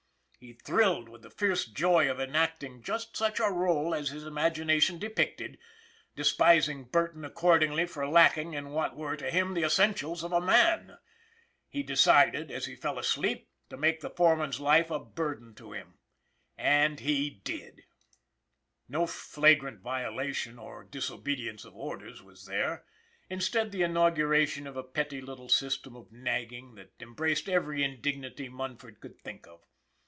He 0.43 0.53
thrilled 0.53 1.07
with 1.07 1.21
the 1.21 1.29
fierce 1.29 1.65
joy 1.67 2.09
of 2.09 2.19
enacting 2.19 2.81
just 2.81 3.15
such 3.15 3.39
a 3.39 3.51
role 3.51 3.93
as 3.93 4.09
his 4.09 4.25
imagination 4.25 4.97
depicted, 4.97 5.59
despising 6.15 6.85
Burton 6.85 7.23
accordingly 7.23 7.85
for 7.85 8.07
lacking 8.09 8.55
in 8.55 8.69
what 8.71 8.95
were, 8.95 9.15
to 9.15 9.29
him, 9.29 9.53
the 9.53 9.63
essentials 9.63 10.23
of 10.23 10.33
a 10.33 10.41
man. 10.41 10.97
He 11.69 11.83
decided, 11.83 12.49
as 12.49 12.65
he 12.65 12.75
fell 12.75 12.97
asleep, 12.97 13.51
to 13.69 13.77
make 13.77 14.01
the 14.01 14.09
fore 14.09 14.35
man's 14.35 14.59
life 14.59 14.89
a 14.89 14.97
burden 14.99 15.53
to 15.57 15.73
him 15.73 15.99
and 16.57 16.99
he 17.01 17.29
did. 17.29 17.83
334 18.87 18.87
ON 18.87 18.87
THE 18.87 18.87
IRON 18.87 18.87
AT 18.87 18.87
BIG 18.87 18.89
CLOUD. 18.89 18.99
No 18.99 19.07
flagrant 19.07 19.79
violation 19.83 20.57
or 20.57 20.83
disobedience 20.85 21.65
of 21.65 21.75
orders 21.75 22.23
was 22.23 22.45
there, 22.47 22.83
instead 23.29 23.71
the 23.71 23.83
inauguration 23.83 24.65
of 24.65 24.75
a 24.75 24.81
petty 24.81 25.21
little 25.21 25.49
system 25.49 25.95
of 25.95 26.11
nagging 26.11 26.73
that 26.73 26.93
embraced 26.99 27.47
every 27.47 27.83
indignity 27.83 28.49
Munford 28.49 28.99
could 28.99 29.19
think 29.21 29.45
of. 29.45 29.61